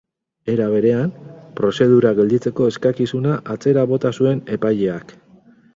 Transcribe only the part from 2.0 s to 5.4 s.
gelditzeko eskakizuna atzera bota zuen epaileak.